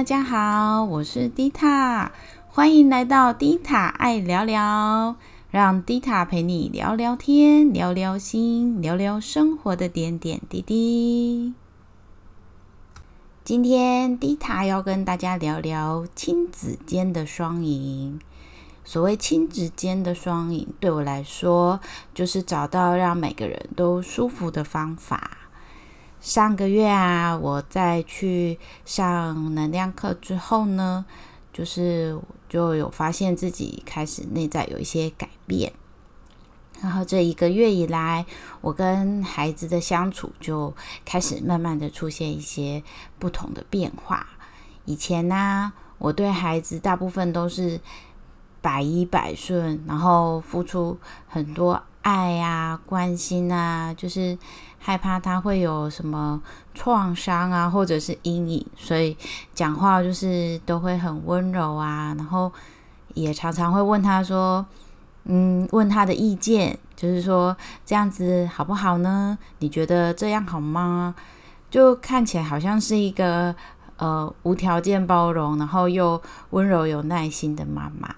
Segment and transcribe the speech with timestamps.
[0.00, 2.12] 大家好，我是迪塔，
[2.48, 5.16] 欢迎来到迪塔爱聊聊，
[5.50, 11.52] 让迪塔陪你聊聊天，聊聊心，聊聊生活的点点滴滴。
[13.44, 18.18] 今天迪塔要跟大家聊聊亲子间的双赢。
[18.82, 21.78] 所谓亲子间的双赢，对我来说，
[22.14, 25.39] 就是找到让每个人都舒服的方法。
[26.20, 31.06] 上个月啊，我在去上能量课之后呢，
[31.50, 35.72] 就是就有发现自己开始内在有一些改变。
[36.82, 38.26] 然后这一个月以来，
[38.60, 40.74] 我跟孩子的相处就
[41.06, 42.82] 开始慢慢的出现一些
[43.18, 44.26] 不同的变化。
[44.84, 47.80] 以前呢，我对孩子大部分都是
[48.60, 54.38] 百依百顺，然后付出很多爱啊、关心啊，就是。
[54.82, 56.40] 害怕他会有什么
[56.72, 59.14] 创伤啊，或者是阴影，所以
[59.54, 62.50] 讲话就是都会很温柔啊，然后
[63.12, 64.64] 也常常会问他说，
[65.24, 69.36] 嗯，问他的意见，就是说这样子好不好呢？
[69.58, 71.14] 你觉得这样好吗？
[71.70, 73.54] 就看起来好像是一个
[73.98, 76.20] 呃无条件包容，然后又
[76.50, 78.14] 温柔有耐心的妈妈，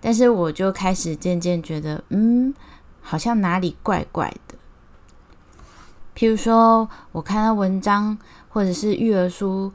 [0.00, 2.54] 但是我就开始渐渐觉得，嗯，
[3.04, 4.56] 好像哪里怪怪的。
[6.16, 9.72] 譬如说，我看到文章或者是育儿书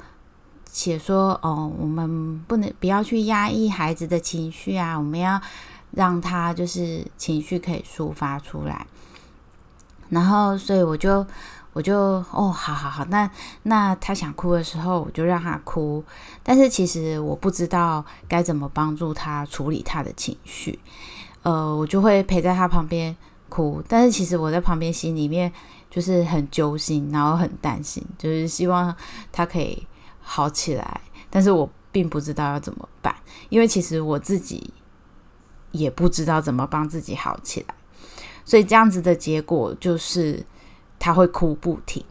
[0.66, 5.40] 写说，哦，我们不能不要去压抑孩子的情绪啊，我们要
[5.92, 8.88] 让他就是情绪可以抒发出来。
[10.10, 11.26] 然后，所以我就
[11.74, 11.98] 我就
[12.32, 13.30] 哦，好好好，那
[13.64, 16.04] 那他想哭的时候，我就让他哭。
[16.42, 20.80] 但是其实我不知道该怎么帮助他处理他的情绪，
[21.44, 23.16] 呃，我就会陪在他旁边
[23.50, 23.84] 哭。
[23.88, 25.52] 但是其实我在旁边心里面。
[25.92, 28.96] 就是很揪心，然后很担心，就是希望
[29.32, 29.88] 他可以
[30.22, 31.02] 好起来，
[31.32, 33.16] 但是我并不知道要怎么办，
[33.50, 34.72] 因为其实我自己
[35.72, 37.74] 也不知道怎么帮自己好起来，
[38.46, 40.46] 所以这样子的结果就是
[41.00, 42.06] 他会哭不停，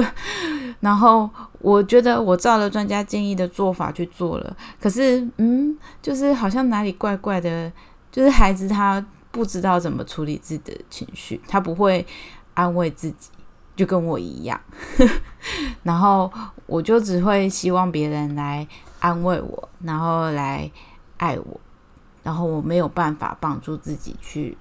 [0.80, 1.28] 然后
[1.58, 7.70] 我觉得我照了专家建议的做法去做了，可是嗯，就是好像哪里怪怪的，
[8.14, 12.06] 就是孩子他不知道怎么处理自己的情绪，他不会。
[12.56, 13.30] 安慰自己，
[13.74, 14.60] 就跟我一样，
[15.82, 16.32] 然后
[16.66, 18.64] 我就只会希望别人来
[19.00, 20.70] 安慰我，然后来
[21.16, 21.60] 爱我，
[22.22, 24.56] 然后我没有办法帮助自己去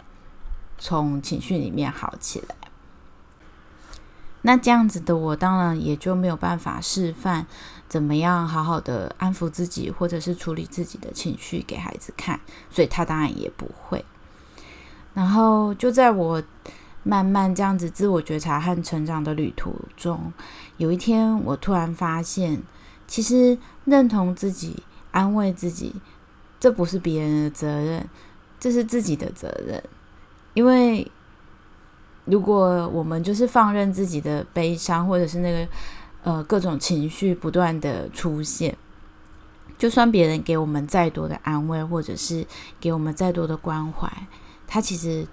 [0.79, 2.55] 从情绪里面好起来。
[4.41, 7.45] 那这样子的我，当然也就没有办法示范
[7.93, 12.39] 怎么样好好的安抚自己，或者是处理自己的情绪给孩子看，
[12.71, 14.03] 所以他当然也不会。
[15.13, 16.41] 然后就在我。
[17.05, 20.31] 慢慢这样子自我觉察和成长的旅途中，
[20.77, 22.63] 有一天我突然发现，
[23.05, 25.93] 其实认同自己、安慰自己，
[26.61, 28.07] 这不是别人的责任，
[28.57, 29.83] 这是自己的责任。
[30.53, 31.11] 因为
[32.23, 35.67] 如果我们就是放任自己的悲伤，或者是那个
[36.23, 38.75] 呃各种情绪不断的出现，
[39.77, 42.45] 就算别人给我们再多的安慰，或者是
[42.79, 44.11] 给我们再多的关怀，
[44.65, 45.27] 它其实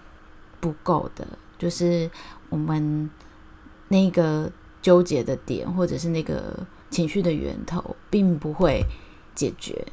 [0.60, 1.26] 不够的。
[1.58, 2.10] 就是
[2.48, 3.10] 我们
[3.88, 6.58] 那个纠结的点，或者是那个
[6.88, 8.82] 情绪的源头，并不会
[9.34, 9.86] 解决，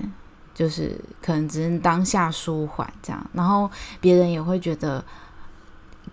[0.54, 3.70] 就是可能只能当下舒缓这样，然后
[4.00, 5.04] 别人也会觉得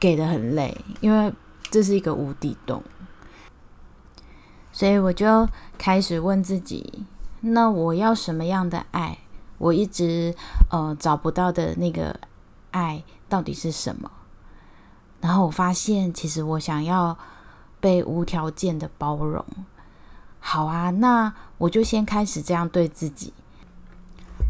[0.00, 1.32] 给的很累，因为
[1.70, 2.82] 这是一个无底洞，
[4.74, 5.48] 所以我就
[5.78, 7.06] 开始问自己：
[7.42, 9.18] 那我要什么样的爱？
[9.58, 10.34] 我一直
[10.68, 12.18] 呃找不到的那个
[12.72, 14.10] 爱到底是什么？
[15.20, 17.16] 然后我发现，其实我想要
[17.78, 19.44] 被无条件的包容。
[20.40, 23.32] 好啊，那我就先开始这样对自己。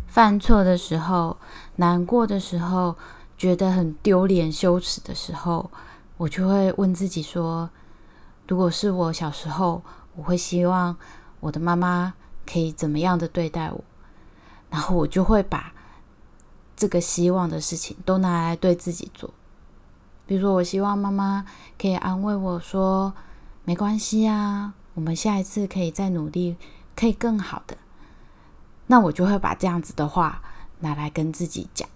[0.08, 1.36] 犯错的时候、
[1.76, 2.96] 难过的时候、
[3.36, 5.70] 觉得很丢脸、羞耻的时候，
[6.16, 7.68] 我就会问自己说：
[8.48, 9.82] 如果是我小时候，
[10.16, 10.96] 我会希望
[11.40, 12.14] 我的妈妈
[12.46, 13.84] 可以怎么样的对待我？
[14.70, 15.72] 然后我就会把
[16.76, 19.30] 这个希望的事情都拿来对自己做。
[20.26, 21.44] 比如说，我希望妈妈
[21.78, 23.12] 可以安慰我说
[23.64, 26.56] ：“没关系啊，我们下一次可以再努力，
[26.96, 27.76] 可以更好的。”
[28.88, 30.42] 那我就会把这样子的话
[30.80, 31.88] 拿来跟自己讲。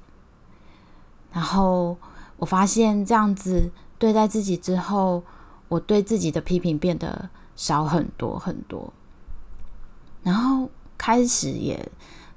[1.32, 1.99] 然后
[2.37, 5.25] 我发现这样子对待自己之后，
[5.69, 8.94] 我对自己的批评变得少很多很多。
[10.22, 11.90] 然后开始也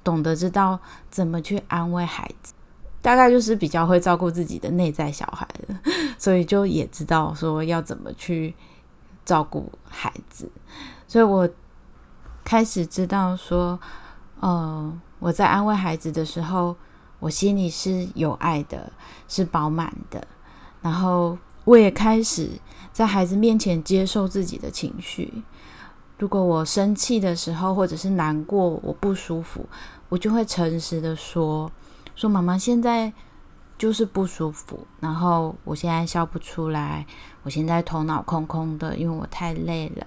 [0.04, 0.80] 懂得知道
[1.12, 2.54] 怎么去安慰孩子。
[3.04, 5.80] 大概就是比较会照顾自己的内在小孩了，
[6.20, 8.54] 所以就也知道说要怎么去
[9.26, 10.52] 照顾孩子。
[11.08, 11.50] 所以我
[12.44, 13.80] 开始知道说，
[14.40, 16.76] 呃，我在安慰孩子的时候，
[17.20, 18.94] 我心里是有爱的，
[19.28, 20.28] 是饱满的。
[20.84, 21.36] 然后
[21.72, 22.50] 我也开始
[22.92, 25.42] 在孩子面前接受自己的情绪。
[26.18, 29.66] 如果我生气的时候，或者是难过，我不舒服，
[30.10, 31.72] 我就会诚实的说
[32.14, 33.14] ：“说妈妈现在
[33.78, 37.06] 就是不舒服，然后我现在笑不出来，
[37.44, 40.06] 我现在头脑空空的，因为我太累了。”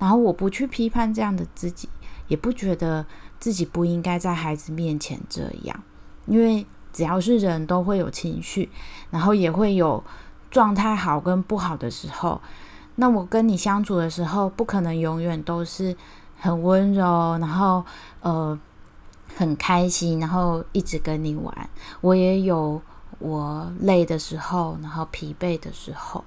[0.00, 1.86] 然后我不去批判这样的自己，
[2.28, 3.04] 也不觉得
[3.38, 5.82] 自己不应该在孩子面前这样，
[6.24, 8.70] 因为只要是人都会有情绪，
[9.10, 10.02] 然后也会有
[10.54, 12.40] 状态好跟不好的时候。
[12.94, 15.96] 那我跟你相处的时候，不可能永远都是
[16.38, 17.84] 很温柔，然后
[18.20, 18.56] 呃
[19.34, 21.68] 很开心，然后一直跟你玩。
[22.00, 22.80] 我也有
[23.18, 26.24] 我累的时候，然后疲惫的时候。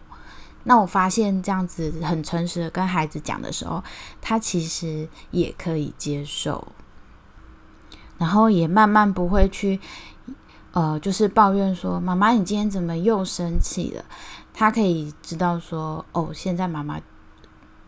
[0.66, 3.82] 那我发现这样子很诚实的跟孩子讲的时候，
[4.20, 6.68] 他其实也可以接受，
[8.18, 9.80] 然后也慢慢不会去
[10.78, 14.06] 呃就是抱怨说妈妈你今天怎么又生气了。
[14.54, 17.00] 他可以知道说，哦，现在妈妈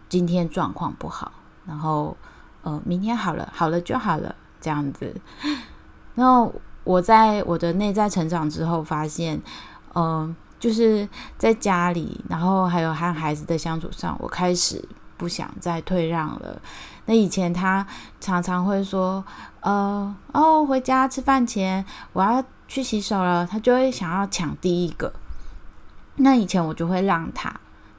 [0.07, 1.31] 今天状况不好，
[1.67, 2.17] 然后
[2.63, 5.21] 呃，明天好了，好了就好了，这样子。
[6.15, 6.51] 然后
[6.83, 9.39] 我在我的内在成长之后，发现，
[9.93, 11.07] 嗯，就是
[11.37, 14.83] 在家里，然后还有和孩子的相处上，我开始
[15.15, 16.59] 不想再退让了。
[17.09, 17.83] 那以前他
[18.21, 19.25] 常常会说，
[19.61, 21.83] 呃，哦，回家吃饭前
[22.13, 25.11] 我要去洗手了，他就会想要抢第一个。
[26.17, 27.51] 那以前我就会让他，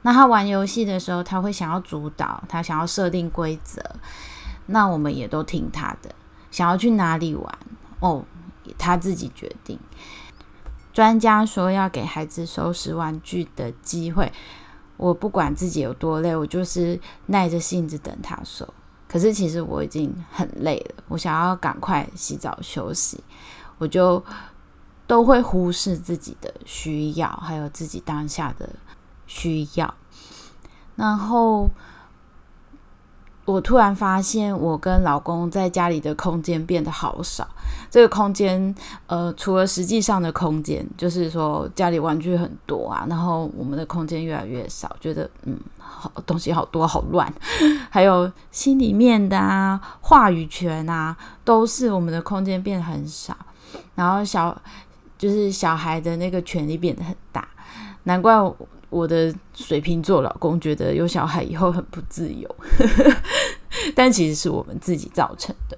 [0.03, 3.83] 那他玩游戏的时候，他会想要主导，他想要设定规则，
[4.67, 6.15] 那我们也都听他的。
[6.49, 7.59] 想要去哪里玩
[7.99, 8.23] 哦，
[8.77, 9.77] 他自己决定。
[10.93, 14.31] 专家说要给孩子收拾玩具的机会，
[14.95, 18.73] 我不管自己有多累，我就是耐着性子等他收。
[19.11, 23.21] 可是其实我已经很累了，我想要赶快洗澡休息，
[23.77, 24.23] 我就。
[25.07, 28.69] 都会忽视自己的需要，还有自己当下的
[29.27, 29.93] 需要。
[30.95, 31.69] 然后
[33.51, 37.47] 我突然发现，我跟老公在家里的空间变得好少。
[37.89, 38.73] 这个空间，
[39.07, 47.31] 呃，除了实际上的空间，就是说家里玩具很多啊，然后我们的空间越来越少，觉得嗯，好东西好多，好乱。
[47.91, 53.35] 还有心里面的啊，话语权啊，都是我们的空间变得很少。
[53.95, 54.57] 然后小。
[55.17, 57.47] 就是小孩的那个权利变得很大，
[58.05, 58.33] 难怪
[58.91, 62.55] 我的水瓶座老公觉得有小孩以后很不自由，
[63.95, 65.77] 但其实是我们自己造成的。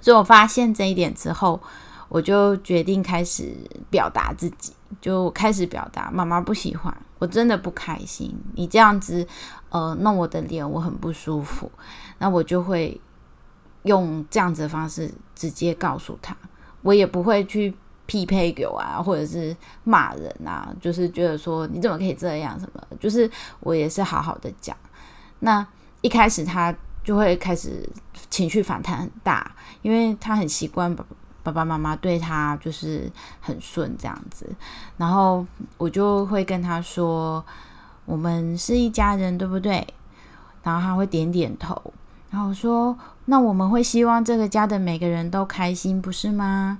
[0.00, 1.60] 所以我发现这一点之后，
[2.08, 3.54] 我就决定开始
[3.88, 9.24] 表达自己，就开始表达妈妈不喜欢，我真的不开心，你这样子
[9.68, 11.70] 呃弄我的脸，我很不舒服。
[12.18, 13.00] 那我就会
[13.84, 16.36] 用这样子的方式直接告诉他，
[16.82, 17.72] 我也不会去。
[18.06, 19.54] 匹配狗啊，或者是
[19.84, 22.58] 骂人啊，就是觉得说你怎么可以这样？
[22.58, 22.82] 什么？
[22.98, 23.30] 就是
[23.60, 24.76] 我也是好好的讲。
[25.40, 25.66] 那
[26.00, 26.74] 一开始他
[27.04, 27.88] 就会开始
[28.30, 31.04] 情绪反弹很大，因为他很习惯爸
[31.42, 33.10] 爸爸妈妈对他就是
[33.40, 34.48] 很顺这样子。
[34.96, 37.44] 然后我就会跟他说
[38.06, 39.86] ：“我们是一家人，对不对？”
[40.62, 41.80] 然后他会点点头。
[42.30, 46.78] 然后说：“那我们会希望这个家的每个人都开心，不是吗？”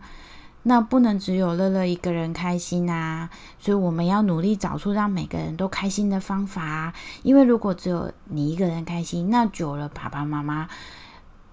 [0.68, 6.92] 那不能只有乐乐一个人开心啊，所以我们要努力找出让每个人都开心的方法啊。
[7.22, 10.68] 因为如果只有你一个人开心，那久了爸爸妈妈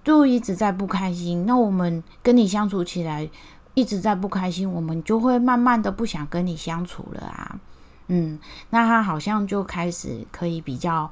[0.02, 1.46] 就一直在不开心。
[1.46, 3.30] 那我们跟你相处起来
[3.74, 7.60] 一直在不开心，我们就会慢慢的不想跟你相处了啊。
[8.08, 8.40] 嗯，
[8.70, 11.08] 那他好像就开始可以比较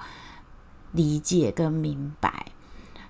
[0.91, 2.47] 理解跟明白，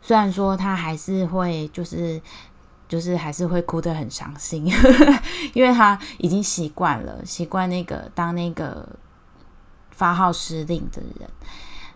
[0.03, 2.21] 虽然说他还是会就是。
[2.93, 4.71] 就是还是会哭得很伤心，
[5.55, 8.87] 因为他已经习惯了，习惯那个当那个
[9.91, 11.27] 发号施令的人。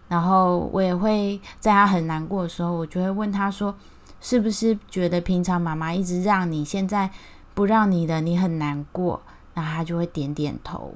[0.08, 3.74] 然后我也会在他很难过的时候，我就会问他说
[4.22, 7.10] ：“是不是觉得平常妈妈一直让你，现在
[7.52, 9.20] 不让你的，你很难过？”
[9.52, 10.94] 然后他就会点点头。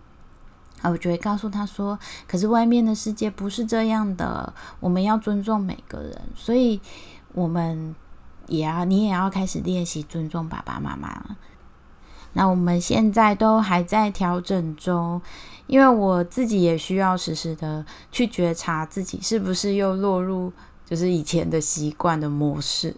[0.81, 6.81] 啊，我就会告诉他说：“可是外面的世界不是这样的，我们要尊重每个人，所以
[7.35, 7.95] 我们。”
[8.51, 11.37] 也要你也要开始练习尊重爸爸妈妈了。
[12.35, 15.21] 那我们现在都还在调整中，
[15.67, 20.53] 因为我自己也需要时时的去觉察自己是不是又落入
[20.85, 22.95] 就是以前的习惯的模式。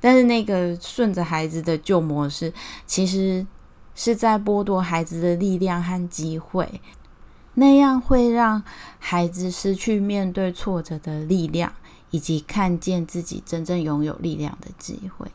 [0.00, 2.52] 但是那个顺着孩子的旧模式，
[2.84, 3.46] 其实
[3.94, 6.80] 是在剥夺孩子的力量和机会，
[7.54, 8.62] 那样会让
[8.98, 11.72] 孩子失去面对挫折的力量。
[12.14, 15.32] 以及看见自己真正拥有力量的机会。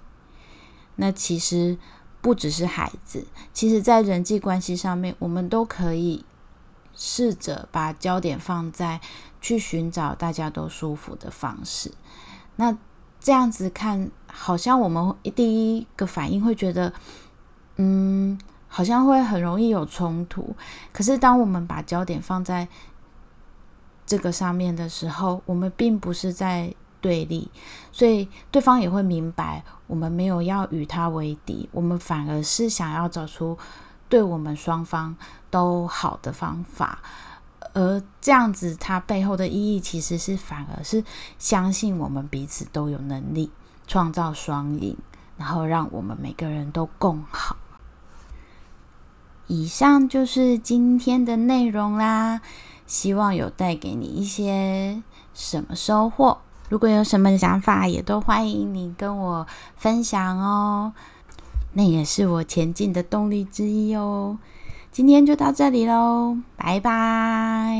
[0.95, 1.77] 那其实
[2.21, 6.23] 不只是孩子，其实在人际关系上面，我们都可以
[6.95, 9.01] 试着把焦点放在
[9.41, 11.91] 去寻找大家都舒服的方式。
[12.55, 12.77] 那
[13.19, 16.93] 这样子看，好像我们第一个反应会觉得，
[17.75, 20.55] 嗯，好像会很容易有冲突。
[20.93, 22.69] 可是当我们把焦点放在
[24.09, 27.47] 这个上面的时候，我们并不是在对立，
[27.91, 33.55] 所以对方也会明白，我们没有要与他为敌，我们反而是想要找出
[34.09, 35.15] 对我们双方
[35.51, 36.97] 都好的方法。
[37.73, 41.03] 而这样子，它背后的意义其实是反而是
[41.37, 43.51] 相信我们彼此都有能力
[43.85, 44.97] 创造双赢，
[45.37, 47.55] 然后让我们每个人都更好。
[49.45, 52.41] 以上就是今天的内容啦。
[52.89, 55.03] 希望有带给你一些
[55.35, 56.39] 什么收获。
[56.69, 59.45] 如果有什么想法，也都欢迎你跟我
[59.77, 60.91] 分享哦。
[61.73, 64.39] 那也是我前进的动力之一哦。
[64.91, 67.77] 今天就到这里喽，拜拜。